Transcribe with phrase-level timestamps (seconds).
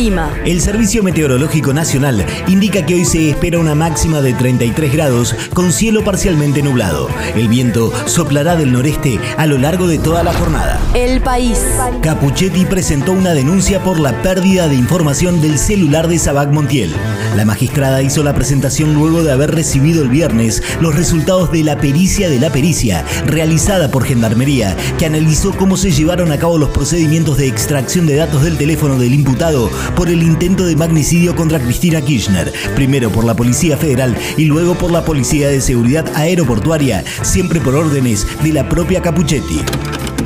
[0.00, 0.30] El clima.
[0.46, 5.72] El Servicio Meteorológico Nacional indica que hoy se espera una máxima de 33 grados con
[5.72, 7.08] cielo parcialmente nublado.
[7.36, 10.80] El viento soplará del noreste a lo largo de toda la jornada.
[10.94, 11.60] El país.
[12.00, 16.94] Capuchetti presentó una denuncia por la pérdida de información del celular de Sabac Montiel.
[17.36, 21.76] La magistrada hizo la presentación luego de haber recibido el viernes los resultados de la
[21.76, 26.70] pericia de la pericia, realizada por Gendarmería, que analizó cómo se llevaron a cabo los
[26.70, 31.58] procedimientos de extracción de datos del teléfono del imputado por el intento de magnicidio contra
[31.58, 37.04] Cristina Kirchner, primero por la Policía Federal y luego por la Policía de Seguridad Aeroportuaria,
[37.22, 39.60] siempre por órdenes de la propia Capuchetti.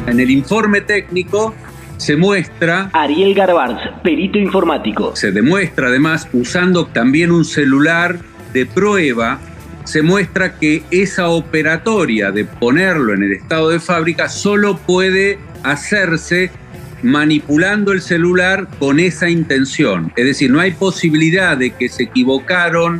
[0.06, 1.54] En el informe técnico
[1.96, 2.90] se muestra...
[2.92, 5.14] Ariel Garbanz, perito informático.
[5.16, 8.18] Se demuestra además usando también un celular
[8.52, 9.40] de prueba,
[9.84, 16.50] se muestra que esa operatoria de ponerlo en el estado de fábrica solo puede hacerse
[17.04, 20.12] manipulando el celular con esa intención.
[20.16, 22.98] Es decir, no hay posibilidad de que se equivocaron.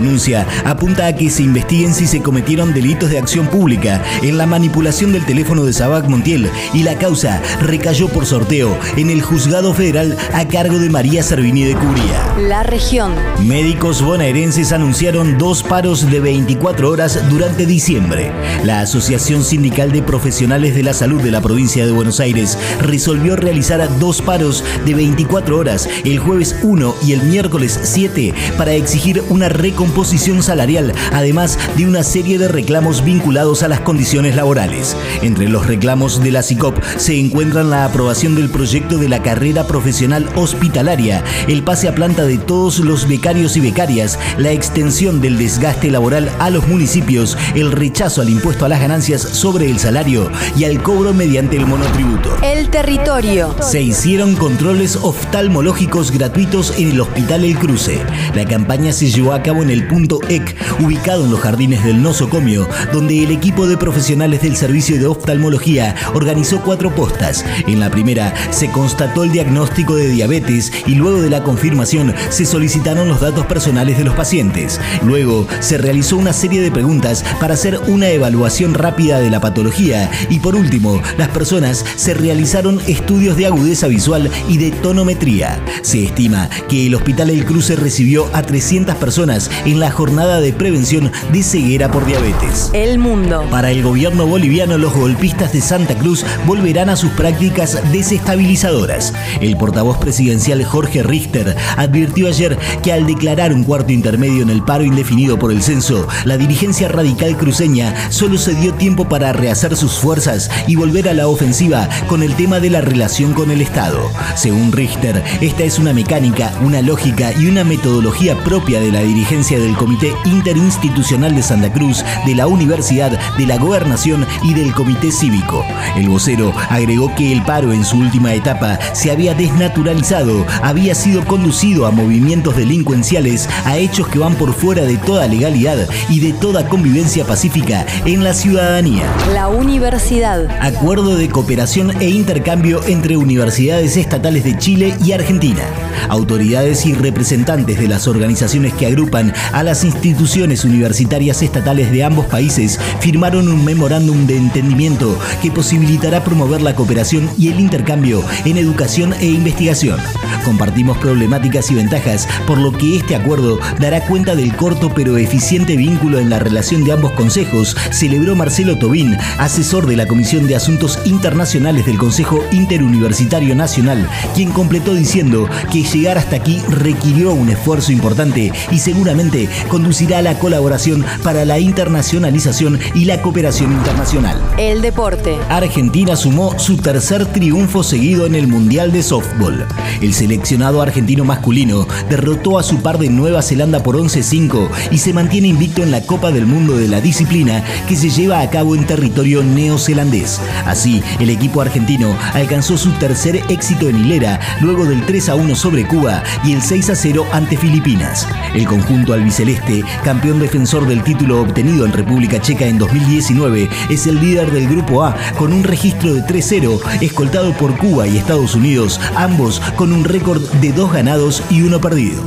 [0.00, 4.46] Denuncia apunta a que se investiguen si se cometieron delitos de acción pública en la
[4.46, 9.74] manipulación del teléfono de Sabac Montiel y la causa recayó por sorteo en el juzgado
[9.74, 12.34] federal a cargo de María Servini de Curia.
[12.48, 13.12] La región.
[13.44, 18.30] Médicos bonaerenses anunciaron dos paros de 24 horas durante diciembre.
[18.64, 23.34] La Asociación Sindical de Profesionales de la Salud de la provincia de Buenos Aires resolvió
[23.34, 29.22] realizar dos paros de 24 horas el jueves 1 y el miércoles 7 para exigir
[29.28, 29.48] una
[29.88, 34.94] recomposición salarial, además de una serie de reclamos vinculados a las condiciones laborales.
[35.22, 39.66] Entre los reclamos de la CICOP se encuentran la aprobación del proyecto de la carrera
[39.66, 45.38] profesional hospitalaria, el pase a planta de todos los becarios y becarias, la extensión del
[45.38, 50.30] desgaste laboral a los municipios, el rechazo al impuesto a las ganancias sobre el salario
[50.54, 52.36] y al cobro mediante el monotributo.
[52.42, 53.56] El territorio.
[53.62, 57.98] Se hicieron controles oftalmológicos gratuitos en el Hospital El Cruce.
[58.34, 62.02] La campaña se llevó a cabo en el punto EC, ubicado en los jardines del
[62.02, 67.44] Nosocomio, donde el equipo de profesionales del servicio de oftalmología organizó cuatro postas.
[67.66, 72.44] En la primera se constató el diagnóstico de diabetes y luego de la confirmación se
[72.44, 74.80] solicitaron los datos personales de los pacientes.
[75.02, 80.10] Luego se realizó una serie de preguntas para hacer una evaluación rápida de la patología
[80.30, 85.60] y por último, las personas se realizaron estudios de agudeza visual y de tonometría.
[85.82, 90.52] Se estima que el Hospital El Cruce recibió a 300 personas en la jornada de
[90.52, 92.70] prevención de ceguera por diabetes.
[92.72, 93.44] El mundo.
[93.50, 99.12] Para el gobierno boliviano, los golpistas de Santa Cruz volverán a sus prácticas desestabilizadoras.
[99.40, 104.62] El portavoz presidencial Jorge Richter advirtió ayer que al declarar un cuarto intermedio en el
[104.62, 109.76] paro indefinido por el censo, la dirigencia radical cruceña solo se dio tiempo para rehacer
[109.76, 113.60] sus fuerzas y volver a la ofensiva con el tema de la relación con el
[113.60, 114.00] Estado.
[114.34, 119.47] Según Richter, esta es una mecánica, una lógica y una metodología propia de la dirigencia
[119.56, 125.10] del Comité Interinstitucional de Santa Cruz, de la Universidad, de la Gobernación y del Comité
[125.10, 125.64] Cívico.
[125.96, 131.24] El vocero agregó que el paro en su última etapa se había desnaturalizado, había sido
[131.24, 136.34] conducido a movimientos delincuenciales, a hechos que van por fuera de toda legalidad y de
[136.34, 139.04] toda convivencia pacífica en la ciudadanía.
[139.32, 140.46] La universidad.
[140.60, 145.62] Acuerdo de cooperación e intercambio entre universidades estatales de Chile y Argentina.
[146.08, 152.26] Autoridades y representantes de las organizaciones que agrupan a las instituciones universitarias estatales de ambos
[152.26, 158.56] países firmaron un memorándum de entendimiento que posibilitará promover la cooperación y el intercambio en
[158.56, 159.98] educación e investigación.
[160.44, 165.76] Compartimos problemáticas y ventajas, por lo que este acuerdo dará cuenta del corto pero eficiente
[165.76, 170.56] vínculo en la relación de ambos consejos, celebró Marcelo Tobín, asesor de la Comisión de
[170.56, 177.48] Asuntos Internacionales del Consejo Interuniversitario Nacional, quien completó diciendo que llegar hasta aquí requirió un
[177.48, 184.40] esfuerzo importante y seguramente conducirá a la colaboración para la internacionalización y la cooperación internacional.
[184.58, 185.36] El deporte.
[185.48, 189.66] Argentina sumó su tercer triunfo seguido en el Mundial de Softball.
[190.00, 195.12] El seleccionado argentino masculino derrotó a su par de Nueva Zelanda por 11-5 y se
[195.12, 198.74] mantiene invicto en la Copa del Mundo de la disciplina que se lleva a cabo
[198.74, 200.40] en territorio neozelandés.
[200.66, 206.22] Así, el equipo argentino alcanzó su tercer éxito en hilera luego del 3-1 sobre Cuba
[206.44, 208.26] y el 6-0 ante Filipinas.
[208.54, 214.20] El conjunto albiceleste, campeón defensor del título obtenido en República Checa en 2019, es el
[214.20, 219.00] líder del Grupo A con un registro de 3-0, escoltado por Cuba y Estados Unidos,
[219.16, 222.22] ambos con un récord de dos ganados y uno perdido.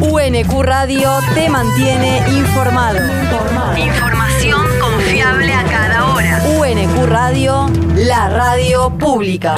[0.00, 2.98] UNQ Radio te mantiene informado.
[3.76, 6.42] Información confiable a cada hora.
[6.58, 9.56] UNQ Radio, la radio pública.